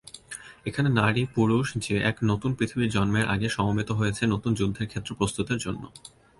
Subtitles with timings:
[0.65, 5.85] এখানে নারী-পুরুষ যে এক নতুন পৃথিবীর জন্মের আগে সমবেত হয়েছে নতুন যুদ্ধের ক্ষেত্র প্রস্তুতের জন্য।'